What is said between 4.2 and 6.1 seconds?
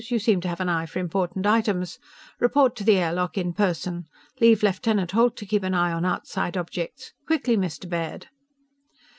Leave Lieutenant Holt to keep an eye on